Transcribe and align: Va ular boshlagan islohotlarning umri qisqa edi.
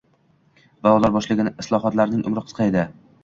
Va 0.87 0.93
ular 0.99 1.11
boshlagan 1.17 1.51
islohotlarning 1.65 2.25
umri 2.31 2.47
qisqa 2.47 2.67
edi. 2.73 2.87